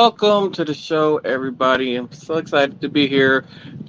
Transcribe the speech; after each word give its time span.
Welcome 0.00 0.52
to 0.52 0.64
the 0.64 0.74
show, 0.74 1.16
everybody. 1.16 1.96
I'm 1.96 2.12
so 2.12 2.36
excited 2.36 2.82
to 2.82 2.88
be 2.88 3.08
here, 3.08 3.44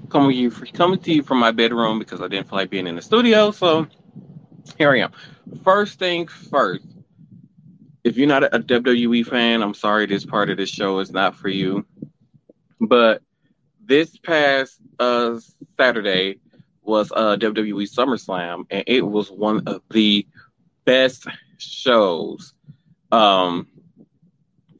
coming 0.09 0.35
you 0.35 0.49
coming 0.49 0.97
to 1.01 1.13
you 1.13 1.21
from 1.21 1.37
my 1.37 1.51
bedroom 1.51 1.99
because 1.99 2.19
I 2.19 2.27
didn't 2.27 2.49
feel 2.49 2.57
like 2.57 2.71
being 2.71 2.87
in 2.87 2.95
the 2.95 3.01
studio. 3.03 3.51
So 3.51 3.85
here 4.79 4.89
I 4.89 5.01
am. 5.01 5.11
First 5.63 5.99
thing 5.99 6.25
first, 6.25 6.83
if 8.03 8.17
you're 8.17 8.27
not 8.27 8.43
a 8.43 8.57
WWE 8.57 9.23
fan, 9.23 9.61
I'm 9.61 9.75
sorry 9.75 10.07
this 10.07 10.25
part 10.25 10.49
of 10.49 10.57
this 10.57 10.71
show 10.71 10.97
is 10.97 11.11
not 11.11 11.35
for 11.35 11.47
you. 11.47 11.85
But 12.81 13.21
this 13.85 14.17
past 14.17 14.79
uh, 14.97 15.39
Saturday 15.77 16.39
was 16.81 17.11
uh, 17.11 17.37
WWE 17.37 17.87
SummerSlam, 17.87 18.65
and 18.71 18.83
it 18.87 19.05
was 19.05 19.29
one 19.29 19.67
of 19.67 19.83
the 19.91 20.25
best 20.85 21.27
shows. 21.59 22.55
Um, 23.11 23.67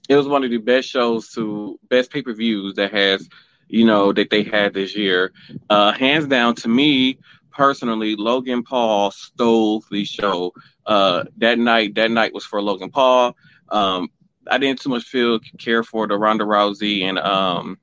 it 0.10 0.16
was 0.16 0.28
one 0.28 0.44
of 0.44 0.50
the 0.50 0.58
best 0.58 0.90
shows 0.90 1.30
to 1.30 1.80
best 1.88 2.12
pay 2.12 2.24
per 2.24 2.34
views 2.34 2.74
that 2.74 2.92
has, 2.92 3.30
you 3.68 3.86
know, 3.86 4.12
that 4.12 4.32
they 4.32 4.44
had 4.44 4.74
this 4.74 4.96
year. 4.96 5.32
Uh, 5.70 5.94
hands 5.94 6.26
down 6.26 6.56
to 6.56 6.68
me 6.68 7.20
personally, 7.52 8.16
Logan 8.16 8.64
Paul 8.64 9.12
stole 9.12 9.84
the 9.92 10.04
show. 10.04 10.52
Uh, 10.86 11.26
that 11.38 11.60
night, 11.60 11.94
that 11.96 12.10
night 12.10 12.34
was 12.34 12.44
for 12.44 12.60
Logan 12.60 12.90
Paul. 12.90 13.36
Um, 13.70 14.10
I 14.50 14.58
didn't 14.58 14.82
too 14.82 14.90
much 14.90 15.04
feel 15.04 15.40
care 15.60 15.84
for 15.84 16.08
the 16.08 16.18
Ronda 16.18 16.44
Rousey 16.44 17.04
and 17.04 17.20
um, 17.20 17.78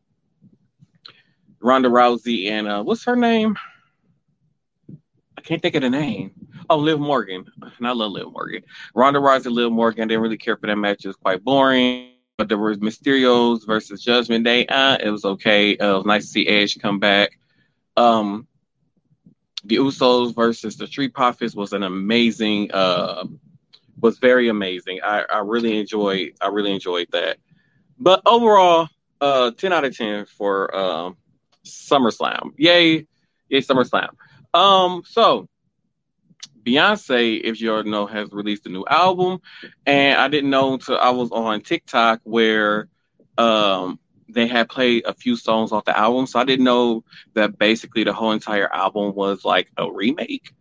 Ronda 1.61 1.89
Rousey 1.89 2.51
and 2.51 2.67
uh, 2.67 2.83
what's 2.83 3.05
her 3.05 3.15
name? 3.15 3.57
I 5.39 5.43
can't 5.43 5.63
think 5.63 5.77
of 5.77 5.83
the 5.83 5.91
name. 5.91 6.33
Oh, 6.69 6.79
Liv 6.79 6.99
Morgan. 6.99 7.45
And 7.79 7.87
I 7.87 7.93
love 7.93 8.11
Liv 8.11 8.33
Morgan. 8.33 8.63
Ronda 8.97 9.21
Rousey, 9.21 9.53
Liv 9.53 9.71
Morgan. 9.71 10.09
Didn't 10.09 10.23
really 10.23 10.37
care 10.39 10.57
for 10.57 10.67
that 10.67 10.75
match. 10.75 11.05
It 11.05 11.09
was 11.09 11.17
quite 11.17 11.45
boring 11.45 12.16
but 12.37 12.49
there 12.49 12.59
was 12.59 12.79
Mysterios 12.79 13.67
versus 13.67 14.03
Judgment 14.03 14.45
Day. 14.45 14.67
Uh, 14.67 14.99
it 15.03 15.11
was 15.11 15.25
okay. 15.25 15.77
Uh, 15.77 15.95
it 15.95 15.97
was 15.97 16.07
nice 16.07 16.23
to 16.23 16.29
see 16.29 16.47
Edge 16.47 16.79
come 16.79 16.99
back. 16.99 17.39
Um, 17.97 18.47
the 19.65 19.77
Usos 19.77 20.35
versus 20.35 20.77
the 20.77 20.87
Street 20.87 21.15
Profits 21.15 21.55
was 21.55 21.73
an 21.73 21.83
amazing, 21.83 22.71
uh, 22.73 23.25
was 24.01 24.19
very 24.19 24.49
amazing. 24.49 25.01
I, 25.03 25.25
I 25.31 25.39
really 25.39 25.79
enjoyed, 25.79 26.35
I 26.41 26.49
really 26.49 26.73
enjoyed 26.73 27.09
that. 27.13 27.39
But 27.99 28.21
overall, 28.27 28.89
uh, 29.21 29.53
ten 29.53 29.73
out 29.73 29.85
of 29.85 29.97
ten 29.97 30.27
for 30.27 30.77
um, 30.77 31.17
SummerSlam. 31.65 32.53
Yay, 32.59 33.07
yay 33.49 33.61
SummerSlam. 33.61 34.11
Um, 34.53 35.03
so 35.07 35.49
Beyonce, 36.67 37.41
if 37.45 37.61
you 37.61 37.71
already 37.71 37.91
know, 37.91 38.07
has 38.07 38.31
released 38.33 38.67
a 38.67 38.71
new 38.71 38.85
album, 38.89 39.41
and 39.87 40.19
I 40.19 40.29
didn't 40.29 40.51
know 40.51 40.75
until 40.75 40.99
I 40.99 41.11
was 41.11 41.31
on 41.31 41.61
TikTok 41.63 42.21
where 42.25 42.89
um, 43.39 43.99
they 44.29 44.47
had 44.47 44.69
played 44.69 45.05
a 45.07 45.15
few 45.15 45.37
songs 45.37 45.73
off 45.73 45.85
the 45.85 45.97
album, 45.97 46.27
so 46.27 46.41
I 46.41 46.45
didn't 46.45 46.65
know 46.65 47.05
that 47.35 47.59
basically 47.59 48.05
the 48.05 48.13
whole 48.13 48.33
entire 48.33 48.73
album 48.73 49.15
was 49.15 49.45
like 49.45 49.69
a 49.77 49.91
remake 49.91 50.53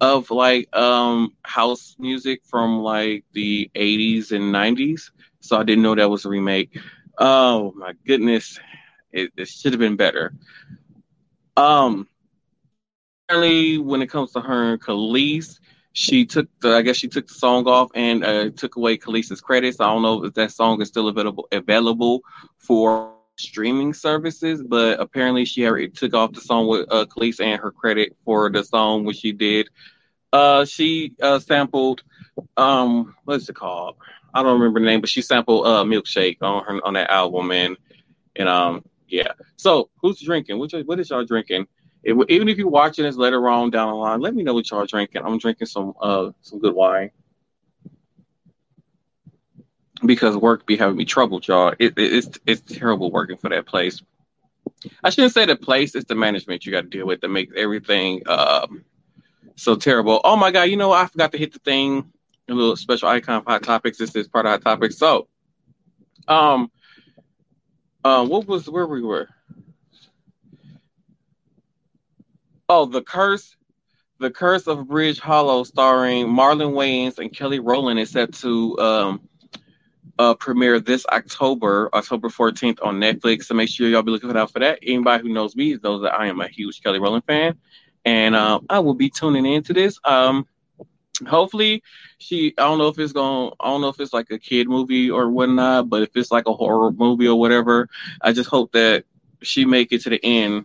of 0.00 0.30
like 0.30 0.74
um, 0.76 1.30
house 1.42 1.96
music 1.98 2.42
from 2.44 2.80
like 2.80 3.24
the 3.32 3.70
80s 3.74 4.32
and 4.32 4.52
90s. 4.52 5.12
So 5.40 5.58
I 5.58 5.64
didn't 5.64 5.82
know 5.82 5.94
that 5.94 6.10
was 6.10 6.24
a 6.24 6.28
remake. 6.28 6.76
Oh 7.18 7.72
my 7.76 7.92
goodness, 8.06 8.58
it, 9.12 9.32
it 9.36 9.48
should 9.48 9.72
have 9.72 9.80
been 9.80 9.96
better. 9.96 10.34
Um, 11.56 12.08
apparently 13.28 13.78
when 13.78 14.02
it 14.02 14.08
comes 14.10 14.32
to 14.32 14.40
her 14.40 14.72
and 14.72 14.80
Kelis, 14.80 15.58
she 15.92 16.26
took 16.26 16.48
the 16.60 16.70
I 16.76 16.82
guess 16.82 16.96
she 16.96 17.08
took 17.08 17.28
the 17.28 17.34
song 17.34 17.66
off 17.66 17.90
and 17.94 18.24
uh, 18.24 18.50
took 18.50 18.76
away 18.76 18.98
Kelis's 18.98 19.40
credits. 19.40 19.80
I 19.80 19.86
don't 19.86 20.02
know 20.02 20.24
if 20.24 20.34
that 20.34 20.50
song 20.52 20.80
is 20.82 20.88
still 20.88 21.08
available 21.08 21.48
available 21.52 22.22
for 22.58 23.14
streaming 23.36 23.92
services, 23.94 24.62
but 24.62 25.00
apparently 25.00 25.44
she 25.44 25.66
already 25.66 25.88
took 25.88 26.14
off 26.14 26.32
the 26.32 26.40
song 26.40 26.66
with 26.68 26.86
uh, 26.90 27.06
Kelis 27.06 27.40
and 27.40 27.60
her 27.60 27.70
credit 27.70 28.16
for 28.24 28.50
the 28.50 28.64
song 28.64 29.04
which 29.04 29.18
she 29.18 29.32
did. 29.32 29.68
Uh, 30.32 30.64
she 30.64 31.14
uh, 31.22 31.38
sampled 31.38 32.02
um 32.56 33.14
what's 33.24 33.48
it 33.48 33.54
called? 33.54 33.96
I 34.34 34.42
don't 34.42 34.58
remember 34.58 34.80
the 34.80 34.86
name, 34.86 35.00
but 35.00 35.10
she 35.10 35.22
sampled 35.22 35.66
uh 35.66 35.84
milkshake 35.84 36.38
on 36.42 36.64
her 36.64 36.80
on 36.84 36.94
that 36.94 37.10
album 37.10 37.52
and 37.52 37.76
and 38.36 38.48
um 38.48 38.84
yeah. 39.08 39.32
So 39.56 39.90
who's 40.00 40.20
drinking? 40.20 40.58
Which 40.58 40.74
what 40.84 40.98
is 40.98 41.10
y'all 41.10 41.24
drinking? 41.24 41.68
If, 42.04 42.18
even 42.28 42.48
if 42.48 42.58
you're 42.58 42.68
watching 42.68 43.04
this 43.04 43.16
later 43.16 43.48
on 43.48 43.70
down 43.70 43.88
the 43.88 43.94
line, 43.94 44.20
let 44.20 44.34
me 44.34 44.42
know 44.42 44.54
what 44.54 44.70
y'all 44.70 44.86
drinking. 44.86 45.22
I'm 45.24 45.38
drinking 45.38 45.66
some 45.66 45.94
uh 46.00 46.30
some 46.42 46.58
good 46.60 46.74
wine 46.74 47.10
because 50.04 50.36
work 50.36 50.66
be 50.66 50.76
having 50.76 50.96
me 50.96 51.04
troubled, 51.04 51.46
y'all. 51.46 51.74
It, 51.78 51.98
it, 51.98 52.12
it's 52.12 52.38
it's 52.46 52.60
terrible 52.60 53.10
working 53.10 53.36
for 53.36 53.50
that 53.50 53.66
place. 53.66 54.02
I 55.02 55.10
shouldn't 55.10 55.32
say 55.32 55.46
the 55.46 55.56
place; 55.56 55.94
it's 55.94 56.06
the 56.06 56.14
management 56.14 56.66
you 56.66 56.72
got 56.72 56.82
to 56.82 56.88
deal 56.88 57.06
with 57.06 57.20
that 57.22 57.28
makes 57.28 57.54
everything 57.56 58.22
um, 58.28 58.84
so 59.56 59.76
terrible. 59.76 60.20
Oh 60.24 60.36
my 60.36 60.50
god! 60.50 60.64
You 60.64 60.76
know 60.76 60.92
I 60.92 61.06
forgot 61.06 61.32
to 61.32 61.38
hit 61.38 61.52
the 61.52 61.58
thing. 61.60 62.10
A 62.48 62.52
little 62.52 62.76
special 62.76 63.08
icon 63.08 63.42
hot 63.46 63.62
topics. 63.62 63.96
This 63.96 64.14
is 64.14 64.28
part 64.28 64.44
of 64.44 64.52
hot 64.52 64.62
topics. 64.62 64.98
So, 64.98 65.28
um, 66.28 66.70
uh, 68.04 68.26
what 68.26 68.46
was 68.46 68.68
where 68.68 68.86
we 68.86 69.00
were? 69.00 69.28
Oh, 72.76 72.86
the 72.86 73.02
curse, 73.02 73.54
the 74.18 74.32
curse 74.32 74.66
of 74.66 74.88
Bridge 74.88 75.20
Hollow, 75.20 75.62
starring 75.62 76.26
Marlon 76.26 76.72
Wayans 76.72 77.20
and 77.20 77.32
Kelly 77.32 77.60
Rowland, 77.60 78.00
is 78.00 78.10
set 78.10 78.34
to 78.34 78.76
um, 78.80 79.28
uh, 80.18 80.34
premiere 80.34 80.80
this 80.80 81.06
October, 81.06 81.88
October 81.94 82.28
14th 82.30 82.84
on 82.84 82.98
Netflix. 82.98 83.44
So 83.44 83.54
make 83.54 83.68
sure 83.68 83.88
y'all 83.88 84.02
be 84.02 84.10
looking 84.10 84.36
out 84.36 84.50
for 84.50 84.58
that. 84.58 84.80
Anybody 84.82 85.22
who 85.22 85.32
knows 85.32 85.54
me 85.54 85.78
knows 85.84 86.02
that 86.02 86.18
I 86.18 86.26
am 86.26 86.40
a 86.40 86.48
huge 86.48 86.82
Kelly 86.82 86.98
Rowland 86.98 87.22
fan, 87.26 87.56
and 88.04 88.34
um, 88.34 88.66
I 88.68 88.80
will 88.80 88.94
be 88.94 89.08
tuning 89.08 89.46
into 89.46 89.72
this. 89.72 90.00
Um, 90.02 90.44
hopefully, 91.28 91.80
she. 92.18 92.54
I 92.58 92.62
don't 92.62 92.78
know 92.78 92.88
if 92.88 92.98
it's 92.98 93.12
going. 93.12 93.52
I 93.60 93.66
don't 93.66 93.82
know 93.82 93.88
if 93.88 94.00
it's 94.00 94.12
like 94.12 94.32
a 94.32 94.38
kid 94.40 94.66
movie 94.66 95.12
or 95.12 95.30
whatnot, 95.30 95.88
but 95.88 96.02
if 96.02 96.16
it's 96.16 96.32
like 96.32 96.48
a 96.48 96.52
horror 96.52 96.90
movie 96.90 97.28
or 97.28 97.38
whatever, 97.38 97.88
I 98.20 98.32
just 98.32 98.50
hope 98.50 98.72
that 98.72 99.04
she 99.42 99.64
make 99.64 99.92
it 99.92 100.00
to 100.02 100.10
the 100.10 100.18
end 100.24 100.64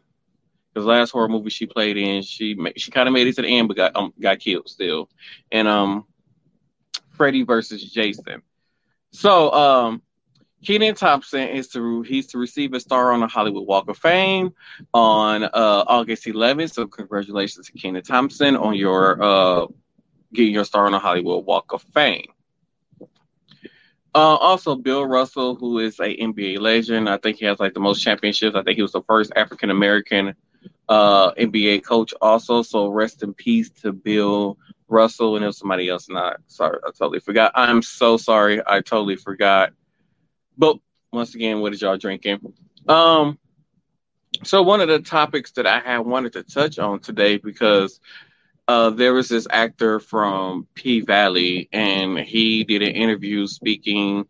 because 0.79 0.87
last 0.87 1.11
horror 1.11 1.27
movie 1.27 1.49
she 1.49 1.65
played 1.65 1.97
in, 1.97 2.21
she 2.21 2.57
she 2.77 2.91
kind 2.91 3.07
of 3.07 3.13
made 3.13 3.27
it 3.27 3.35
to 3.35 3.41
the 3.41 3.47
end, 3.47 3.67
but 3.67 3.77
got 3.77 3.95
um, 3.95 4.13
got 4.19 4.39
killed 4.39 4.69
still. 4.69 5.09
And 5.51 5.67
um, 5.67 6.05
Freddy 7.11 7.43
versus 7.43 7.83
Jason. 7.83 8.41
So 9.11 9.51
um, 9.51 10.01
Kenan 10.63 10.95
Thompson 10.95 11.49
is 11.49 11.67
to 11.69 12.01
he's 12.03 12.27
to 12.27 12.37
receive 12.37 12.73
a 12.73 12.79
star 12.79 13.11
on 13.11 13.19
the 13.19 13.27
Hollywood 13.27 13.67
Walk 13.67 13.89
of 13.89 13.97
Fame 13.97 14.53
on 14.93 15.43
uh, 15.43 15.49
August 15.53 16.25
11th. 16.25 16.73
So 16.73 16.87
congratulations 16.87 17.67
to 17.67 17.73
Kenan 17.73 18.03
Thompson 18.03 18.55
on 18.55 18.75
your 18.75 19.21
uh, 19.21 19.67
getting 20.33 20.53
your 20.53 20.65
star 20.65 20.85
on 20.85 20.93
the 20.93 20.99
Hollywood 20.99 21.45
Walk 21.45 21.73
of 21.73 21.81
Fame. 21.81 22.27
Uh, 24.15 24.35
also, 24.37 24.75
Bill 24.75 25.05
Russell, 25.05 25.55
who 25.55 25.79
is 25.79 25.99
a 25.99 26.17
NBA 26.17 26.59
legend, 26.59 27.07
I 27.07 27.17
think 27.17 27.37
he 27.37 27.45
has 27.45 27.59
like 27.59 27.75
the 27.75 27.79
most 27.79 28.01
championships. 28.01 28.55
I 28.55 28.63
think 28.63 28.75
he 28.75 28.81
was 28.81 28.91
the 28.91 29.03
first 29.03 29.31
African 29.35 29.69
American 29.69 30.33
uh, 30.89 31.31
NBA 31.33 31.85
coach 31.85 32.13
also. 32.19 32.63
So 32.63 32.87
rest 32.87 33.23
in 33.23 33.33
peace 33.33 33.69
to 33.81 33.93
Bill 33.93 34.57
Russell 34.89 35.35
and 35.35 35.45
if 35.45 35.55
somebody 35.55 35.87
else. 35.87 36.09
Not 36.09 36.41
sorry, 36.47 36.79
I 36.85 36.89
totally 36.89 37.19
forgot. 37.19 37.51
I'm 37.55 37.81
so 37.81 38.17
sorry. 38.17 38.61
I 38.65 38.81
totally 38.81 39.15
forgot. 39.15 39.71
But 40.57 40.77
once 41.13 41.35
again, 41.35 41.61
what 41.61 41.73
is 41.73 41.81
y'all 41.81 41.97
drinking? 41.97 42.53
Um, 42.87 43.37
so 44.43 44.63
one 44.63 44.81
of 44.81 44.87
the 44.87 44.99
topics 44.99 45.51
that 45.51 45.67
I 45.67 45.79
had 45.79 45.99
wanted 45.99 46.33
to 46.33 46.43
touch 46.43 46.79
on 46.79 46.99
today 46.99 47.37
because 47.37 47.99
uh, 48.67 48.89
there 48.89 49.13
was 49.13 49.29
this 49.29 49.47
actor 49.49 49.99
from 49.99 50.67
P 50.75 51.01
Valley 51.01 51.69
and 51.71 52.19
he 52.19 52.63
did 52.63 52.81
an 52.81 52.91
interview 52.91 53.47
speaking 53.47 54.25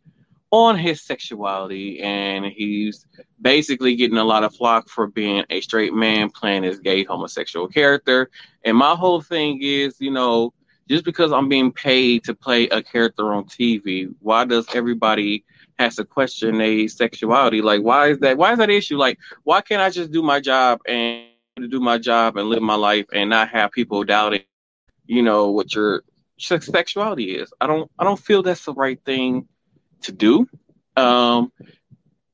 on 0.51 0.77
his 0.77 1.01
sexuality 1.01 2.01
and 2.01 2.45
he's 2.45 3.05
basically 3.41 3.95
getting 3.95 4.17
a 4.17 4.23
lot 4.23 4.43
of 4.43 4.55
flock 4.55 4.89
for 4.89 5.07
being 5.07 5.43
a 5.49 5.61
straight 5.61 5.93
man 5.93 6.29
playing 6.29 6.63
his 6.63 6.79
gay 6.79 7.03
homosexual 7.03 7.67
character. 7.67 8.29
And 8.65 8.75
my 8.75 8.95
whole 8.95 9.21
thing 9.21 9.59
is, 9.61 9.95
you 9.99 10.11
know, 10.11 10.53
just 10.87 11.05
because 11.05 11.31
I'm 11.31 11.49
being 11.49 11.71
paid 11.71 12.23
to 12.23 12.33
play 12.33 12.67
a 12.69 12.81
character 12.81 13.31
on 13.31 13.45
TV, 13.45 14.13
why 14.21 14.43
does 14.45 14.65
everybody 14.73 15.45
has 15.77 15.95
to 15.97 16.03
question 16.03 16.59
a 16.61 16.87
sexuality? 16.87 17.61
Like, 17.61 17.83
why 17.83 18.07
is 18.09 18.19
that? 18.19 18.37
Why 18.37 18.53
is 18.53 18.57
that 18.57 18.71
issue? 18.71 18.97
Like, 18.97 19.19
why 19.43 19.61
can't 19.61 19.81
I 19.81 19.91
just 19.91 20.11
do 20.11 20.23
my 20.23 20.39
job 20.39 20.79
and 20.87 21.27
do 21.69 21.79
my 21.79 21.99
job 21.99 22.37
and 22.37 22.49
live 22.49 22.63
my 22.63 22.75
life 22.75 23.05
and 23.13 23.29
not 23.29 23.49
have 23.49 23.71
people 23.71 24.03
doubting, 24.03 24.41
you 25.05 25.21
know, 25.21 25.51
what 25.51 25.75
your 25.75 26.03
sexuality 26.39 27.35
is? 27.35 27.53
I 27.61 27.67
don't, 27.67 27.89
I 27.99 28.03
don't 28.03 28.19
feel 28.19 28.41
that's 28.41 28.65
the 28.65 28.73
right 28.73 28.99
thing 29.05 29.47
to 30.01 30.11
do. 30.11 30.47
Um, 30.95 31.51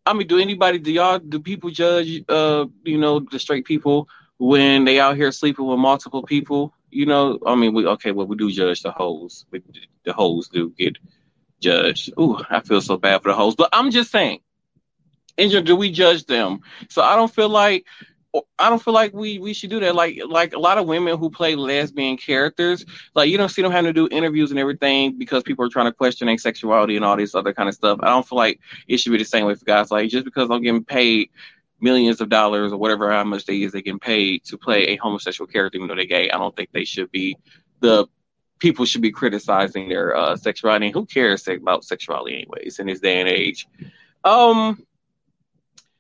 I 0.06 0.14
mean, 0.14 0.28
do 0.28 0.40
anybody, 0.40 0.78
do 0.78 0.92
y'all, 0.92 1.20
do 1.20 1.40
people 1.40 1.70
judge, 1.70 2.24
uh, 2.30 2.66
you 2.84 2.98
know, 2.98 3.20
the 3.20 3.40
straight 3.40 3.66
people 3.66 4.08
when 4.38 4.86
they 4.86 5.00
out 5.00 5.16
here 5.16 5.32
sleeping 5.32 5.66
with 5.66 5.80
multiple 5.80 6.24
people? 6.24 6.74
You 6.92 7.06
know, 7.06 7.40
I 7.46 7.56
mean, 7.56 7.74
we 7.74 7.86
okay, 7.86 8.12
well, 8.12 8.28
we 8.28 8.36
do 8.36 8.52
judge 8.52 8.82
the 8.82 8.92
hoes. 8.92 9.46
We, 9.52 9.62
The 10.06 10.14
hoes 10.14 10.48
do 10.50 10.70
get 10.78 10.98
judged. 11.60 12.14
Ooh, 12.20 12.38
I 12.50 12.62
feel 12.62 12.82
so 12.82 12.98
bad 12.98 13.24
for 13.24 13.30
the 13.30 13.36
hoes, 13.36 13.56
but 13.56 13.70
I'm 13.74 13.92
just 13.92 14.12
saying, 14.12 14.40
and 15.38 15.66
do 15.66 15.76
we 15.76 15.92
judge 15.92 16.26
them? 16.26 16.62
So 16.90 17.02
I 17.02 17.16
don't 17.16 17.34
feel 17.34 17.50
like 17.50 17.86
I 18.58 18.70
don't 18.70 18.82
feel 18.82 18.94
like 18.94 19.14
we 19.14 19.40
we 19.40 19.54
should 19.54 19.70
do 19.70 19.80
that. 19.82 19.96
Like 19.96 20.20
like 20.28 20.54
a 20.54 20.60
lot 20.60 20.78
of 20.78 20.88
women 20.88 21.18
who 21.18 21.30
play 21.30 21.56
lesbian 21.56 22.18
characters, 22.18 22.86
like 23.14 23.30
you 23.30 23.38
don't 23.38 23.50
see 23.50 23.62
them 23.62 23.72
having 23.72 23.94
to 23.94 23.94
do 23.94 24.16
interviews 24.16 24.52
and 24.52 24.60
everything 24.60 25.18
because 25.18 25.44
people 25.44 25.66
are 25.66 25.70
trying 25.70 25.86
to 25.86 25.92
question 25.92 26.28
their 26.28 26.38
sexuality 26.38 26.96
and 26.96 27.06
all 27.06 27.18
this 27.18 27.36
other 27.36 27.54
kind 27.54 27.70
of 27.70 27.76
stuff. 27.76 28.00
I 28.02 28.08
don't 28.08 28.28
feel 28.28 28.38
like 28.38 28.60
it 28.88 28.98
should 28.98 29.12
be 29.12 29.18
the 29.18 29.26
same 29.26 29.46
way 29.46 29.56
for 29.56 29.66
guys. 29.66 29.92
Like 29.92 30.10
just 30.10 30.26
because 30.26 30.50
I'm 30.50 30.62
getting 30.62 30.84
paid 30.84 31.30
millions 31.80 32.22
of 32.22 32.30
dollars 32.30 32.72
or 32.72 32.78
whatever 32.78 33.12
how 33.12 33.24
much 33.24 33.46
they 33.46 33.62
is 33.62 33.74
they 33.74 33.82
getting 33.82 34.00
paid 34.00 34.44
to 34.46 34.58
play 34.58 34.88
a 34.88 34.96
homosexual 34.98 35.48
character 35.48 35.78
even 35.78 35.88
though 35.88 35.96
they're 35.96 36.06
gay, 36.06 36.30
I 36.30 36.38
don't 36.38 36.56
think 36.56 36.70
they 36.72 36.86
should 36.86 37.12
be 37.12 37.38
the 37.82 38.08
people 38.60 38.86
should 38.86 39.02
be 39.02 39.12
criticizing 39.12 39.90
their 39.90 40.16
uh, 40.16 40.36
sexuality. 40.38 40.90
Who 40.92 41.06
cares 41.06 41.48
about 41.48 41.84
sexuality 41.84 42.36
anyways 42.36 42.80
in 42.80 42.88
this 42.88 43.02
day 43.02 43.20
and 43.20 43.30
age? 43.30 43.68
Um 44.24 44.86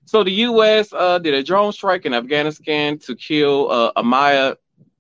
so 0.06 0.24
the 0.24 0.32
U.S. 0.32 0.94
Uh, 0.94 1.20
did 1.20 1.34
a 1.34 1.44
drone 1.44 1.72
strike 1.72 2.06
in 2.06 2.14
Afghanistan 2.14 2.98
to 3.00 3.16
kill 3.16 3.72
uh, 3.72 3.92
Amaya 3.94 4.56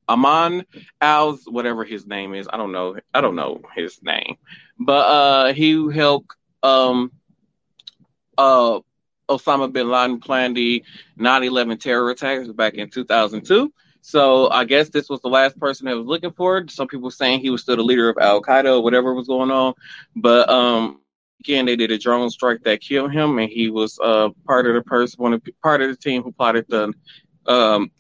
Aman 0.07 0.65
Al's 1.01 1.45
whatever 1.45 1.83
his 1.83 2.05
name 2.05 2.33
is. 2.33 2.47
I 2.51 2.57
don't 2.57 2.71
know. 2.71 2.97
I 3.13 3.21
don't 3.21 3.35
know 3.35 3.61
his 3.75 4.01
name, 4.03 4.37
but 4.79 4.93
uh, 4.93 5.53
he 5.53 5.91
helped 5.91 6.35
um, 6.63 7.11
uh, 8.37 8.79
Osama 9.29 9.71
bin 9.71 9.89
Laden 9.89 10.19
plan 10.19 10.53
the 10.53 10.83
9/11 11.19 11.79
terror 11.79 12.09
attacks 12.11 12.47
back 12.49 12.75
in 12.75 12.89
2002. 12.89 13.71
So 14.01 14.51
I 14.51 14.65
guess 14.65 14.89
this 14.89 15.09
was 15.09 15.21
the 15.21 15.29
last 15.29 15.59
person 15.59 15.87
that 15.87 15.97
was 15.97 16.05
looking 16.05 16.31
for 16.31 16.59
it. 16.59 16.69
Some 16.69 16.87
people 16.87 17.09
saying 17.09 17.39
he 17.39 17.49
was 17.49 17.63
still 17.63 17.75
the 17.75 17.83
leader 17.83 18.07
of 18.09 18.17
Al 18.19 18.41
Qaeda 18.41 18.77
or 18.77 18.83
whatever 18.83 19.15
was 19.15 19.27
going 19.27 19.49
on, 19.49 19.73
but 20.15 20.47
um, 20.47 21.01
again, 21.45 21.65
they 21.65 21.75
did 21.75 21.91
a 21.91 21.97
drone 21.97 22.29
strike 22.29 22.63
that 22.63 22.81
killed 22.81 23.11
him, 23.13 23.37
and 23.37 23.49
he 23.49 23.69
was 23.69 23.99
uh, 24.01 24.29
part 24.47 24.65
of 24.65 24.73
the 24.73 24.81
person, 24.81 25.21
one 25.21 25.33
of 25.33 25.41
part 25.61 25.81
of 25.81 25.89
the 25.89 25.95
team 25.95 26.23
who 26.23 26.31
plotted 26.31 26.65
the 26.67 26.91
um, 27.45 27.91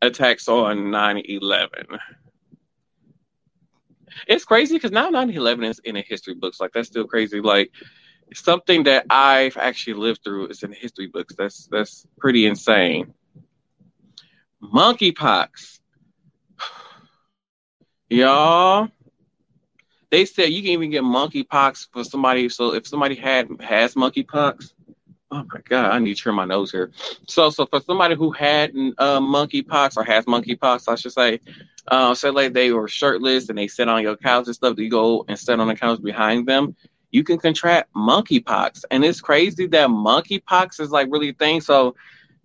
attacks 0.00 0.48
on 0.48 0.78
9/11. 0.90 1.98
It's 4.26 4.44
crazy 4.44 4.76
because 4.76 4.92
now 4.92 5.10
9/11 5.10 5.68
is 5.68 5.78
in 5.80 5.94
the 5.96 6.00
history 6.00 6.34
books. 6.34 6.58
Like 6.58 6.72
that's 6.72 6.88
still 6.88 7.06
crazy. 7.06 7.40
Like 7.40 7.70
something 8.32 8.84
that 8.84 9.04
I've 9.10 9.58
actually 9.58 9.94
lived 9.94 10.24
through 10.24 10.46
is 10.48 10.62
in 10.62 10.70
the 10.70 10.76
history 10.76 11.08
books. 11.08 11.34
That's 11.36 11.68
that's 11.70 12.06
pretty 12.18 12.46
insane. 12.46 13.12
Monkeypox, 14.62 15.80
y'all 18.08 18.88
they 20.10 20.24
said 20.24 20.50
you 20.50 20.62
can 20.62 20.70
even 20.70 20.90
get 20.90 21.02
monkeypox 21.02 21.88
for 21.92 22.04
somebody. 22.04 22.48
So 22.48 22.74
if 22.74 22.86
somebody 22.86 23.14
had 23.14 23.48
has 23.60 23.94
monkeypox, 23.94 24.72
oh 25.30 25.44
my 25.52 25.60
god, 25.68 25.92
I 25.92 25.98
need 25.98 26.16
to 26.16 26.22
turn 26.22 26.34
my 26.34 26.44
nose 26.44 26.70
here. 26.70 26.92
So 27.26 27.50
so 27.50 27.66
for 27.66 27.80
somebody 27.80 28.14
who 28.14 28.30
had 28.30 28.70
uh, 28.98 29.20
monkeypox 29.20 29.96
or 29.96 30.04
has 30.04 30.24
monkeypox, 30.26 30.88
I 30.88 30.94
should 30.94 31.12
say, 31.12 31.40
uh, 31.88 32.14
say 32.14 32.30
like 32.30 32.52
they 32.52 32.72
were 32.72 32.88
shirtless 32.88 33.48
and 33.48 33.58
they 33.58 33.68
sit 33.68 33.88
on 33.88 34.02
your 34.02 34.16
couch 34.16 34.46
and 34.46 34.54
stuff. 34.54 34.78
You 34.78 34.90
go 34.90 35.24
and 35.28 35.38
sit 35.38 35.58
on 35.58 35.68
the 35.68 35.76
couch 35.76 36.02
behind 36.02 36.46
them. 36.46 36.76
You 37.10 37.24
can 37.24 37.38
contract 37.38 37.92
monkeypox, 37.94 38.84
and 38.90 39.04
it's 39.04 39.20
crazy 39.20 39.66
that 39.68 39.88
monkeypox 39.88 40.80
is 40.80 40.90
like 40.90 41.08
really 41.10 41.30
a 41.30 41.34
thing. 41.34 41.60
So 41.60 41.96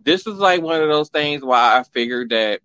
this 0.04 0.26
is 0.26 0.36
like 0.38 0.62
one 0.62 0.82
of 0.82 0.90
those 0.90 1.10
things 1.10 1.44
why 1.44 1.78
I 1.78 1.84
figured 1.84 2.30
that 2.30 2.62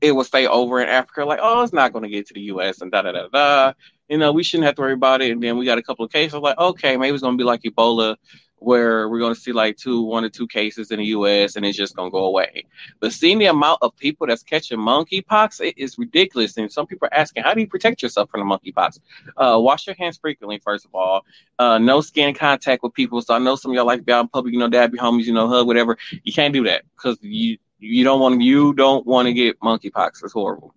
it 0.00 0.12
will 0.12 0.24
stay 0.24 0.46
over 0.46 0.80
in 0.80 0.88
Africa, 0.88 1.24
like, 1.24 1.40
oh, 1.42 1.62
it's 1.62 1.72
not 1.72 1.92
going 1.92 2.04
to 2.04 2.08
get 2.08 2.26
to 2.28 2.34
the 2.34 2.42
U.S. 2.42 2.80
and 2.80 2.90
da 2.90 3.02
da 3.02 3.12
da 3.12 3.28
da. 3.28 3.72
You 4.08 4.18
know, 4.18 4.32
we 4.32 4.42
shouldn't 4.42 4.66
have 4.66 4.76
to 4.76 4.82
worry 4.82 4.92
about 4.92 5.22
it. 5.22 5.32
And 5.32 5.42
then 5.42 5.56
we 5.56 5.64
got 5.64 5.78
a 5.78 5.82
couple 5.82 6.04
of 6.04 6.12
cases, 6.12 6.38
like, 6.38 6.58
okay, 6.58 6.96
maybe 6.96 7.14
it's 7.14 7.22
going 7.22 7.36
to 7.36 7.42
be 7.42 7.44
like 7.44 7.62
Ebola, 7.62 8.16
where 8.58 9.08
we're 9.08 9.18
going 9.18 9.34
to 9.34 9.40
see 9.40 9.52
like 9.52 9.76
two, 9.76 10.02
one 10.02 10.24
or 10.24 10.28
two 10.28 10.46
cases 10.46 10.90
in 10.90 10.98
the 10.98 11.04
U.S. 11.06 11.56
and 11.56 11.66
it's 11.66 11.76
just 11.76 11.94
going 11.94 12.08
to 12.08 12.12
go 12.12 12.24
away. 12.24 12.64
But 13.00 13.12
seeing 13.12 13.38
the 13.38 13.46
amount 13.46 13.78
of 13.82 13.96
people 13.96 14.26
that's 14.26 14.42
catching 14.42 14.78
monkeypox, 14.78 15.60
it 15.60 15.74
is 15.76 15.98
ridiculous. 15.98 16.56
And 16.56 16.72
some 16.72 16.86
people 16.86 17.06
are 17.06 17.14
asking, 17.14 17.42
how 17.42 17.54
do 17.54 17.60
you 17.60 17.66
protect 17.66 18.02
yourself 18.02 18.30
from 18.30 18.40
the 18.40 18.46
monkeypox? 18.46 19.00
Uh, 19.36 19.58
wash 19.60 19.86
your 19.86 19.96
hands 19.96 20.16
frequently, 20.16 20.58
first 20.64 20.84
of 20.84 20.94
all. 20.94 21.24
Uh, 21.58 21.78
no 21.78 22.00
skin 22.00 22.34
contact 22.34 22.82
with 22.82 22.94
people. 22.94 23.20
So 23.20 23.34
I 23.34 23.38
know 23.38 23.56
some 23.56 23.72
of 23.72 23.74
y'all 23.74 23.86
like 23.86 24.00
to 24.00 24.04
be 24.04 24.12
out 24.12 24.20
in 24.20 24.28
public, 24.28 24.54
you 24.54 24.58
know, 24.58 24.68
dad 24.68 24.90
be 24.90 24.98
homies, 24.98 25.24
you 25.24 25.34
know, 25.34 25.48
hug, 25.48 25.66
whatever. 25.66 25.98
You 26.22 26.32
can't 26.32 26.54
do 26.54 26.64
that 26.64 26.84
because 26.96 27.18
you 27.20 27.58
you 27.86 28.04
don't 28.04 28.20
want 28.20 28.40
you 28.40 28.72
don't 28.74 29.06
want 29.06 29.26
to 29.26 29.32
get 29.32 29.60
monkeypox. 29.60 30.24
It's 30.24 30.32
horrible. 30.32 30.74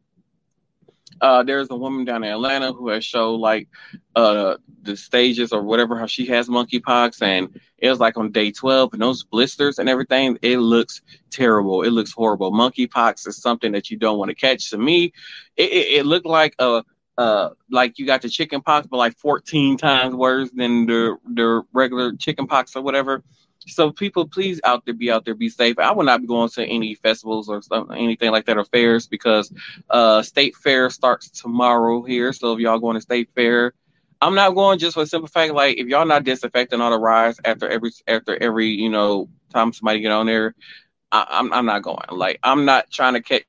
Uh, 1.21 1.43
there's 1.43 1.69
a 1.69 1.75
woman 1.75 2.05
down 2.05 2.23
in 2.23 2.31
Atlanta 2.31 2.71
who 2.71 2.89
has 2.89 3.03
showed 3.03 3.35
like 3.35 3.67
uh, 4.15 4.55
the 4.83 4.95
stages 4.95 5.51
or 5.51 5.61
whatever 5.61 5.97
how 5.97 6.05
she 6.05 6.25
has 6.27 6.47
monkeypox, 6.47 7.21
and 7.21 7.59
it 7.77 7.89
was 7.89 7.99
like 7.99 8.17
on 8.17 8.31
day 8.31 8.51
12, 8.51 8.93
and 8.93 9.01
those 9.01 9.23
blisters 9.23 9.79
and 9.79 9.89
everything. 9.89 10.37
It 10.41 10.59
looks 10.59 11.01
terrible. 11.29 11.83
It 11.83 11.91
looks 11.91 12.11
horrible. 12.11 12.51
Monkeypox 12.51 13.27
is 13.27 13.41
something 13.41 13.73
that 13.73 13.89
you 13.89 13.97
don't 13.97 14.17
want 14.17 14.29
to 14.29 14.35
catch. 14.35 14.69
To 14.69 14.77
me, 14.77 15.13
it, 15.57 15.71
it, 15.71 15.99
it 15.99 16.05
looked 16.05 16.25
like 16.25 16.55
a 16.59 16.83
uh, 17.17 17.49
like 17.69 17.99
you 17.99 18.05
got 18.05 18.21
the 18.21 18.29
chicken 18.29 18.61
pox, 18.61 18.87
but 18.87 18.95
like 18.95 19.17
14 19.17 19.77
times 19.77 20.15
worse 20.15 20.49
than 20.51 20.85
the 20.85 21.17
the 21.25 21.63
regular 21.73 22.13
chicken 22.15 22.47
pox 22.47 22.77
or 22.77 22.81
whatever. 22.81 23.23
So 23.67 23.91
people, 23.91 24.27
please 24.27 24.61
out 24.63 24.85
there, 24.85 24.93
be 24.93 25.11
out 25.11 25.25
there, 25.25 25.35
be 25.35 25.49
safe. 25.49 25.79
I 25.79 25.91
will 25.91 26.05
not 26.05 26.21
be 26.21 26.27
going 26.27 26.49
to 26.49 26.65
any 26.65 26.95
festivals 26.95 27.49
or 27.49 27.61
anything 27.93 28.31
like 28.31 28.45
that 28.45 28.57
or 28.57 28.65
fairs 28.65 29.07
because 29.07 29.51
uh, 29.89 30.21
state 30.23 30.55
fair 30.55 30.89
starts 30.89 31.29
tomorrow 31.29 32.03
here. 32.03 32.33
So 32.33 32.53
if 32.53 32.59
y'all 32.59 32.79
going 32.79 32.95
to 32.95 33.01
state 33.01 33.29
fair, 33.35 33.73
I'm 34.21 34.35
not 34.35 34.55
going 34.55 34.79
just 34.79 34.95
for 34.95 35.01
the 35.01 35.07
simple 35.07 35.29
fact 35.29 35.53
like 35.53 35.77
if 35.77 35.87
y'all 35.87 36.05
not 36.05 36.23
disinfecting 36.23 36.81
all 36.81 36.91
the 36.91 36.99
rides 36.99 37.39
after 37.45 37.69
every 37.69 37.91
after 38.07 38.41
every 38.41 38.67
you 38.69 38.89
know 38.89 39.29
time 39.53 39.73
somebody 39.73 40.01
get 40.01 40.11
on 40.11 40.25
there, 40.25 40.55
I, 41.11 41.25
I'm 41.29 41.53
I'm 41.53 41.65
not 41.65 41.83
going. 41.83 42.05
Like 42.11 42.39
I'm 42.43 42.65
not 42.65 42.91
trying 42.91 43.13
to 43.13 43.21
catch 43.21 43.43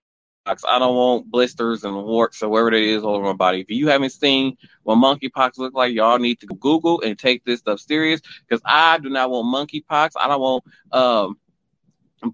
I 0.46 0.78
don't 0.78 0.96
want 0.96 1.30
blisters 1.30 1.84
and 1.84 1.94
warts 1.94 2.42
or 2.42 2.48
whatever 2.48 2.72
it 2.72 2.82
is 2.82 3.02
all 3.02 3.14
over 3.14 3.24
my 3.24 3.32
body. 3.34 3.60
If 3.60 3.70
you 3.70 3.88
haven't 3.88 4.10
seen 4.10 4.56
what 4.84 4.96
monkeypox 4.96 5.58
look 5.58 5.74
like, 5.74 5.92
y'all 5.92 6.18
need 6.18 6.40
to 6.40 6.46
Google 6.46 7.00
and 7.02 7.18
take 7.18 7.44
this 7.44 7.60
stuff 7.60 7.80
serious 7.80 8.20
because 8.48 8.62
I 8.64 8.98
do 8.98 9.10
not 9.10 9.30
want 9.30 9.70
monkeypox. 9.70 10.12
I 10.16 10.28
don't 10.28 10.40
want 10.40 10.64
um, 10.92 11.38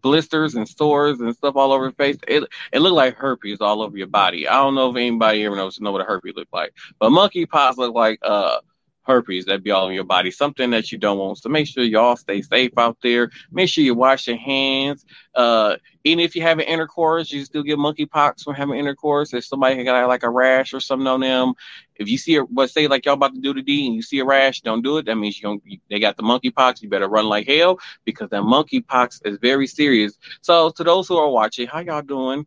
blisters 0.00 0.54
and 0.54 0.68
sores 0.68 1.20
and 1.20 1.34
stuff 1.34 1.56
all 1.56 1.72
over 1.72 1.84
your 1.84 1.92
face. 1.92 2.16
It 2.28 2.44
it 2.72 2.78
looked 2.78 2.96
like 2.96 3.16
herpes 3.16 3.60
all 3.60 3.82
over 3.82 3.96
your 3.96 4.06
body. 4.06 4.48
I 4.48 4.54
don't 4.54 4.74
know 4.74 4.90
if 4.90 4.96
anybody 4.96 5.44
ever 5.44 5.56
knows 5.56 5.80
know 5.80 5.92
what 5.92 6.00
a 6.00 6.04
herpes 6.04 6.34
look 6.36 6.48
like, 6.52 6.72
but 6.98 7.10
monkeypox 7.10 7.76
look 7.76 7.94
like 7.94 8.20
uh 8.22 8.58
herpes 9.06 9.46
that 9.46 9.62
be 9.62 9.70
all 9.70 9.88
in 9.88 9.94
your 9.94 10.04
body, 10.04 10.30
something 10.30 10.70
that 10.70 10.90
you 10.90 10.98
don't 10.98 11.18
want. 11.18 11.38
So 11.38 11.48
make 11.48 11.66
sure 11.66 11.84
y'all 11.84 12.16
stay 12.16 12.42
safe 12.42 12.72
out 12.76 12.98
there. 13.02 13.30
Make 13.50 13.68
sure 13.68 13.84
you 13.84 13.94
wash 13.94 14.26
your 14.26 14.36
hands. 14.36 15.04
Uh, 15.34 15.76
even 16.04 16.20
if 16.20 16.36
you 16.36 16.42
have 16.42 16.58
an 16.58 16.64
intercourse, 16.64 17.30
you 17.32 17.44
still 17.44 17.62
get 17.62 17.78
monkeypox 17.78 18.42
from 18.42 18.54
having 18.54 18.78
intercourse. 18.78 19.32
If 19.32 19.44
somebody 19.44 19.82
got 19.84 20.06
like 20.08 20.22
a 20.22 20.30
rash 20.30 20.74
or 20.74 20.80
something 20.80 21.06
on 21.06 21.20
them, 21.20 21.54
if 21.96 22.08
you 22.08 22.18
see 22.18 22.36
a, 22.36 22.44
but 22.44 22.70
say 22.70 22.88
like 22.88 23.04
y'all 23.04 23.14
about 23.14 23.34
to 23.34 23.40
do 23.40 23.54
the 23.54 23.62
D 23.62 23.86
and 23.86 23.94
you 23.94 24.02
see 24.02 24.18
a 24.18 24.24
rash, 24.24 24.60
don't 24.60 24.82
do 24.82 24.98
it. 24.98 25.06
That 25.06 25.16
means 25.16 25.40
you 25.40 25.42
don't, 25.42 25.62
they 25.88 25.98
got 25.98 26.16
the 26.16 26.22
monkeypox. 26.22 26.82
You 26.82 26.88
better 26.88 27.08
run 27.08 27.26
like 27.26 27.46
hell 27.46 27.78
because 28.04 28.30
that 28.30 28.42
monkeypox 28.42 29.26
is 29.26 29.38
very 29.40 29.66
serious. 29.66 30.18
So 30.42 30.70
to 30.70 30.84
those 30.84 31.08
who 31.08 31.16
are 31.16 31.30
watching, 31.30 31.66
how 31.66 31.80
y'all 31.80 32.02
doing? 32.02 32.46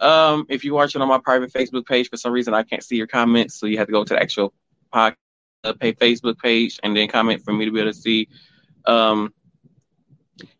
Um, 0.00 0.46
if 0.48 0.64
you're 0.64 0.74
watching 0.74 1.02
on 1.02 1.08
my 1.08 1.18
private 1.18 1.52
Facebook 1.52 1.86
page, 1.86 2.08
for 2.08 2.16
some 2.16 2.32
reason 2.32 2.54
I 2.54 2.62
can't 2.62 2.84
see 2.84 2.96
your 2.96 3.08
comments, 3.08 3.58
so 3.58 3.66
you 3.66 3.78
have 3.78 3.88
to 3.88 3.92
go 3.92 4.04
to 4.04 4.14
the 4.14 4.20
actual 4.20 4.52
podcast 4.94 5.16
pay 5.62 5.92
Facebook 5.92 6.38
page 6.38 6.78
and 6.82 6.96
then 6.96 7.08
comment 7.08 7.42
for 7.44 7.52
me 7.52 7.64
to 7.64 7.70
be 7.70 7.80
able 7.80 7.90
to 7.90 7.98
see 7.98 8.28
um, 8.86 9.32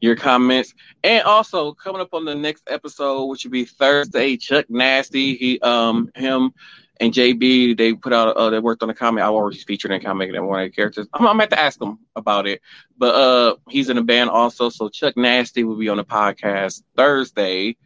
your 0.00 0.17
comments. 0.17 0.75
And 1.05 1.23
also 1.25 1.73
coming 1.73 2.00
up 2.00 2.12
on 2.14 2.25
the 2.25 2.35
next 2.35 2.64
episode, 2.69 3.26
which 3.26 3.45
will 3.45 3.52
be 3.52 3.64
Thursday, 3.64 4.37
Chuck 4.37 4.67
Nasty, 4.69 5.35
he 5.37 5.61
um 5.61 6.11
him 6.14 6.52
and 7.00 7.12
JB, 7.12 7.76
they 7.76 7.95
put 7.95 8.12
out 8.12 8.37
uh, 8.37 8.50
they 8.50 8.59
worked 8.59 8.83
on 8.83 8.90
a 8.90 8.95
comic. 8.95 9.23
I 9.23 9.28
already 9.28 9.59
featured 9.59 9.93
in 9.93 10.00
a 10.00 10.05
comic 10.05 10.31
and 10.35 10.49
one 10.49 10.61
of 10.61 10.71
the 10.71 10.75
characters. 10.75 11.07
I'm, 11.12 11.26
I'm 11.26 11.38
have 11.38 11.50
to 11.50 11.61
ask 11.61 11.81
him 11.81 11.99
about 12.17 12.47
it. 12.47 12.61
But 12.97 13.14
uh 13.14 13.57
he's 13.69 13.88
in 13.88 13.99
a 13.99 14.02
band 14.02 14.31
also, 14.31 14.69
so 14.69 14.88
Chuck 14.88 15.17
Nasty 15.17 15.64
will 15.64 15.76
be 15.76 15.88
on 15.88 15.99
the 15.99 16.05
podcast 16.05 16.83
Thursday. 16.97 17.76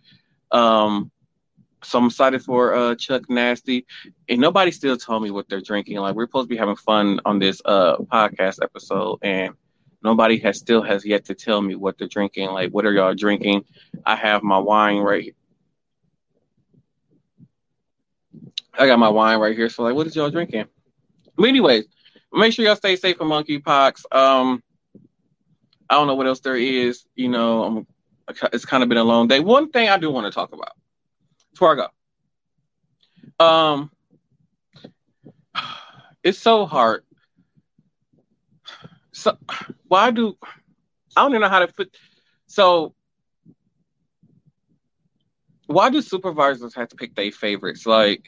Um 0.51 1.11
so 1.83 1.99
I'm 1.99 2.07
excited 2.07 2.43
for 2.43 2.75
uh, 2.75 2.95
Chuck 2.95 3.29
Nasty. 3.29 3.87
And 4.29 4.41
nobody 4.41 4.71
still 4.71 4.97
told 4.97 5.23
me 5.23 5.31
what 5.31 5.49
they're 5.49 5.61
drinking. 5.61 5.99
Like 5.99 6.15
we're 6.15 6.27
supposed 6.27 6.47
to 6.47 6.55
be 6.55 6.57
having 6.57 6.77
fun 6.77 7.21
on 7.25 7.39
this 7.39 7.61
uh, 7.65 7.97
podcast 7.97 8.63
episode, 8.63 9.19
and 9.23 9.55
nobody 10.03 10.39
has 10.39 10.59
still 10.59 10.83
has 10.83 11.05
yet 11.05 11.25
to 11.27 11.35
tell 11.35 11.61
me 11.61 11.75
what 11.75 11.99
they're 11.99 12.09
drinking. 12.09 12.51
Like 12.51 12.71
what 12.71 12.87
are 12.87 12.93
y'all 12.93 13.15
drinking? 13.15 13.65
I 14.05 14.17
have 14.17 14.43
my 14.43 14.59
wine 14.59 14.99
right. 14.99 15.23
Here. 15.25 15.33
I 18.79 18.87
got 18.87 18.99
my 18.99 19.11
wine 19.11 19.39
right 19.39 19.57
here. 19.57 19.69
So 19.69 19.83
like, 19.83 19.95
what 19.95 20.07
is 20.07 20.17
y'all 20.17 20.31
drinking? 20.31 20.65
But 21.37 21.49
anyways, 21.49 21.85
make 22.33 22.53
sure 22.53 22.65
y'all 22.65 22.77
stay 22.77 22.97
safe 22.97 23.17
from 23.17 23.29
monkeypox. 23.29 24.05
Um, 24.13 24.63
I 25.91 25.95
don't 25.95 26.07
know 26.07 26.15
what 26.15 26.27
else 26.27 26.41
there 26.41 26.57
is. 26.57 27.05
You 27.15 27.29
know, 27.29 27.65
I'm, 27.65 27.87
it's 28.53 28.65
kind 28.65 28.83
of 28.83 28.89
been 28.89 28.99
a 28.99 29.05
long 29.05 29.29
day. 29.29 29.41
One 29.41 29.71
thing 29.71 29.91
I 29.91 29.99
do 29.99 30.11
want 30.11 30.27
to 30.27 30.33
talk 30.33 30.55
about 30.55 30.73
before 31.53 31.73
I 31.73 31.87
go. 33.39 33.45
Um, 33.45 33.91
it's 36.23 36.39
so 36.39 36.67
hard. 36.67 37.05
So 39.13 39.37
why 39.89 40.11
do 40.11 40.37
I 41.17 41.23
don't 41.23 41.33
even 41.33 41.43
know 41.43 41.49
how 41.49 41.61
to 41.61 41.69
put. 41.69 41.95
So, 42.47 42.95
why 45.67 45.91
do 45.91 46.03
supervisors 46.03 46.75
have 46.75 46.89
to 46.89 46.97
pick 46.97 47.15
their 47.15 47.31
favorites? 47.31 47.87
Like, 47.87 48.25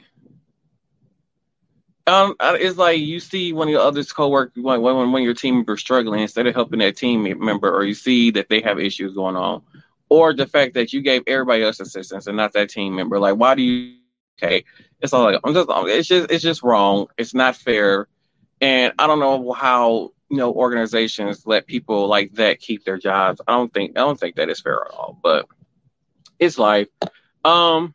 um, 2.07 2.35
it's 2.40 2.76
like 2.76 3.00
you 3.00 3.21
see 3.21 3.52
one 3.52 3.69
of 3.69 3.73
your 3.73 3.81
other 3.81 4.04
coworkers, 4.04 4.62
when 4.62 4.83
when 4.83 5.12
when 5.12 5.23
your 5.23 5.35
team 5.35 5.57
members 5.57 5.81
struggling, 5.81 6.21
instead 6.21 6.47
of 6.47 6.54
helping 6.54 6.81
that 6.81 6.97
team 6.97 7.23
member, 7.38 7.75
or 7.75 7.85
you 7.85 7.95
see 7.95 8.31
that 8.33 8.49
they 8.49 8.61
have 8.61 8.78
issues 8.78 9.14
going 9.14 9.37
on, 9.37 9.62
or 10.09 10.35
the 10.35 10.47
fact 10.47 10.75
that 10.75 10.93
you 10.93 11.03
gave 11.03 11.23
everybody 11.27 11.63
else 11.63 11.81
assistance 11.81 12.27
and 12.27 12.37
not 12.37 12.53
that 12.53 12.71
team 12.71 12.95
member. 12.95 13.19
Like, 13.19 13.37
why 13.37 13.55
do 13.55 13.63
you? 13.63 13.97
Okay, 14.43 14.65
it's 15.01 15.13
all 15.13 15.25
like 15.25 15.41
I'm 15.45 15.55
just, 15.55 15.69
it's 15.71 16.09
just, 16.09 16.31
it's 16.31 16.43
just 16.43 16.63
wrong. 16.63 17.07
It's 17.17 17.35
not 17.35 17.57
fair, 17.57 18.09
and 18.61 18.93
I 18.99 19.07
don't 19.07 19.21
know 19.21 19.53
how 19.53 20.11
you 20.29 20.37
know 20.37 20.53
organizations 20.53 21.47
let 21.47 21.67
people 21.67 22.09
like 22.09 22.33
that 22.35 22.59
keep 22.59 22.85
their 22.85 22.99
jobs. 22.99 23.41
I 23.47 23.53
don't 23.53 23.73
think, 23.73 23.93
I 23.97 24.01
don't 24.01 24.19
think 24.19 24.37
that 24.37 24.49
is 24.49 24.61
fair 24.61 24.85
at 24.85 24.91
all. 24.91 25.19
But 25.23 25.47
it's 26.39 26.59
life. 26.59 26.89
Um, 27.45 27.95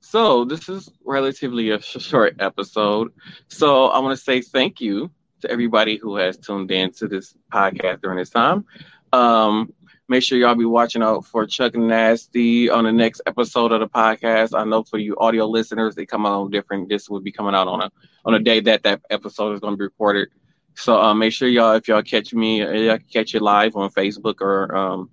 so 0.00 0.44
this 0.44 0.68
is 0.68 0.90
relatively 1.04 1.70
a 1.70 1.80
short 1.80 2.36
episode. 2.38 3.12
So 3.48 3.86
I 3.86 3.98
want 3.98 4.16
to 4.16 4.22
say 4.22 4.40
thank 4.40 4.80
you 4.80 5.10
to 5.40 5.50
everybody 5.50 5.96
who 5.96 6.16
has 6.16 6.36
tuned 6.36 6.70
in 6.70 6.92
to 6.94 7.08
this 7.08 7.34
podcast 7.52 8.02
during 8.02 8.18
this 8.18 8.30
time. 8.30 8.66
Um, 9.12 9.72
make 10.08 10.22
sure 10.22 10.38
y'all 10.38 10.54
be 10.54 10.64
watching 10.64 11.02
out 11.02 11.26
for 11.26 11.46
Chuck 11.46 11.74
Nasty 11.74 12.70
on 12.70 12.84
the 12.84 12.92
next 12.92 13.22
episode 13.26 13.72
of 13.72 13.80
the 13.80 13.88
podcast. 13.88 14.58
I 14.58 14.64
know 14.64 14.82
for 14.82 14.98
you 14.98 15.16
audio 15.18 15.46
listeners, 15.46 15.94
they 15.94 16.06
come 16.06 16.26
out 16.26 16.40
on 16.40 16.50
different. 16.50 16.88
This 16.88 17.08
will 17.08 17.20
be 17.20 17.32
coming 17.32 17.54
out 17.54 17.68
on 17.68 17.82
a 17.82 17.90
on 18.24 18.34
a 18.34 18.38
day 18.38 18.60
that 18.60 18.82
that 18.84 19.02
episode 19.10 19.52
is 19.52 19.60
going 19.60 19.74
to 19.74 19.78
be 19.78 19.84
recorded. 19.84 20.28
So 20.74 21.00
uh, 21.00 21.14
make 21.14 21.32
sure 21.32 21.48
y'all, 21.48 21.74
if 21.74 21.88
y'all 21.88 22.02
catch 22.02 22.34
me, 22.34 22.60
y'all 22.86 22.98
catch 23.12 23.34
it 23.34 23.42
live 23.42 23.76
on 23.76 23.90
Facebook 23.90 24.40
or 24.40 24.74
um, 24.76 25.10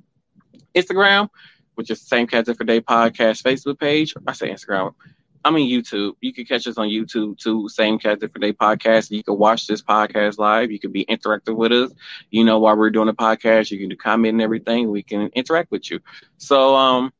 Instagram 0.75 1.29
which 1.75 1.89
is 1.89 2.01
Same 2.01 2.27
Cast 2.27 2.45
Different 2.45 2.67
Day 2.67 2.81
podcast 2.81 3.41
Facebook 3.43 3.79
page. 3.79 4.13
I 4.27 4.33
say 4.33 4.49
Instagram. 4.49 4.93
I 5.45 5.51
mean 5.51 5.69
YouTube. 5.69 6.13
You 6.21 6.33
can 6.33 6.45
catch 6.45 6.67
us 6.67 6.77
on 6.77 6.87
YouTube 6.87 7.37
too. 7.37 7.67
Same 7.69 7.99
Cast 7.99 8.21
Different 8.21 8.43
Day 8.43 8.53
podcast. 8.53 9.11
You 9.11 9.23
can 9.23 9.37
watch 9.37 9.67
this 9.67 9.81
podcast 9.81 10.37
live. 10.37 10.71
You 10.71 10.79
can 10.79 10.91
be 10.91 11.05
interactive 11.05 11.55
with 11.55 11.71
us. 11.71 11.91
You 12.31 12.43
know, 12.43 12.59
while 12.59 12.77
we're 12.77 12.89
doing 12.89 13.07
the 13.07 13.13
podcast, 13.13 13.71
you 13.71 13.79
can 13.79 13.89
do 13.89 13.95
comment 13.95 14.33
and 14.33 14.41
everything. 14.41 14.89
We 14.89 15.03
can 15.03 15.29
interact 15.33 15.71
with 15.71 15.89
you. 15.91 15.99
So, 16.37 16.75
um, 16.75 17.11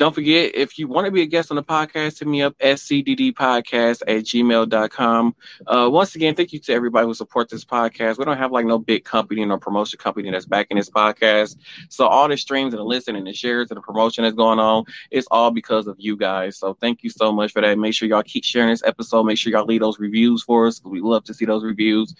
don't 0.00 0.14
forget, 0.14 0.54
if 0.54 0.78
you 0.78 0.88
want 0.88 1.04
to 1.04 1.10
be 1.10 1.20
a 1.20 1.26
guest 1.26 1.50
on 1.50 1.56
the 1.56 1.62
podcast, 1.62 2.20
hit 2.20 2.26
me 2.26 2.40
up 2.40 2.56
scddpodcast 2.58 4.00
at 4.08 4.24
gmail.com. 4.24 5.36
Uh, 5.66 5.90
once 5.92 6.14
again, 6.14 6.34
thank 6.34 6.54
you 6.54 6.58
to 6.58 6.72
everybody 6.72 7.06
who 7.06 7.12
supports 7.12 7.52
this 7.52 7.66
podcast. 7.66 8.16
We 8.16 8.24
don't 8.24 8.38
have 8.38 8.50
like 8.50 8.64
no 8.64 8.78
big 8.78 9.04
company 9.04 9.44
or 9.44 9.58
promotion 9.58 9.98
company 9.98 10.30
that's 10.30 10.46
backing 10.46 10.78
this 10.78 10.88
podcast. 10.88 11.58
So 11.90 12.06
all 12.06 12.28
the 12.28 12.38
streams 12.38 12.72
and 12.72 12.80
the 12.80 12.84
listen 12.84 13.14
and 13.14 13.26
the 13.26 13.34
shares 13.34 13.70
and 13.70 13.76
the 13.76 13.82
promotion 13.82 14.24
that's 14.24 14.34
going 14.34 14.58
on, 14.58 14.86
it's 15.10 15.28
all 15.30 15.50
because 15.50 15.86
of 15.86 15.96
you 15.98 16.16
guys. 16.16 16.56
So 16.56 16.72
thank 16.80 17.02
you 17.02 17.10
so 17.10 17.30
much 17.30 17.52
for 17.52 17.60
that. 17.60 17.78
Make 17.78 17.92
sure 17.92 18.08
y'all 18.08 18.22
keep 18.22 18.44
sharing 18.44 18.70
this 18.70 18.82
episode. 18.82 19.24
Make 19.24 19.36
sure 19.36 19.52
y'all 19.52 19.66
leave 19.66 19.82
those 19.82 19.98
reviews 19.98 20.42
for 20.42 20.66
us. 20.66 20.80
We 20.82 21.02
love 21.02 21.24
to 21.24 21.34
see 21.34 21.44
those 21.44 21.62
reviews. 21.62 22.14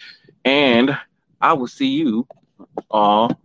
And 0.45 0.95
I 1.41 1.55
will 1.55 1.67
see 1.67 1.89
you 1.89 2.29
all 2.91 3.41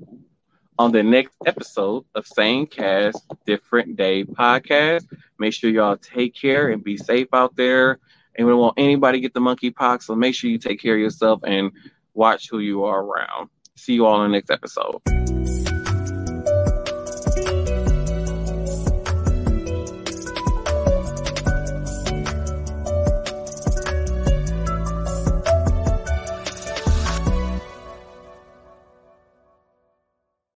on 0.78 0.92
the 0.92 1.04
next 1.04 1.36
episode 1.46 2.06
of 2.16 2.28
Same 2.28 2.68
Cast 2.68 3.26
Different 3.46 3.96
Day 3.96 4.24
podcast. 4.24 5.08
Make 5.40 5.54
sure 5.54 5.70
y'all 5.70 5.98
take 5.98 6.36
care 6.36 6.70
and 6.70 6.84
be 6.84 6.98
safe 6.98 7.28
out 7.34 7.56
there. 7.56 8.00
And 8.36 8.46
we 8.46 8.52
don't 8.52 8.60
want 8.60 8.76
anybody 8.78 9.22
get 9.22 9.34
the 9.34 9.40
monkeypox, 9.40 10.04
so 10.04 10.16
make 10.16 10.36
sure 10.36 10.50
you 10.50 10.58
take 10.58 10.82
care 10.82 10.96
of 10.96 11.00
yourself 11.00 11.40
and 11.46 11.72
watch 12.14 12.50
who 12.50 12.60
you 12.60 12.84
are 12.84 13.02
around. 13.02 13.50
See 13.76 13.94
you 13.94 14.06
all 14.06 14.24
in 14.24 14.32
the 14.32 14.38
next 14.38 14.52
episode. 14.52 15.25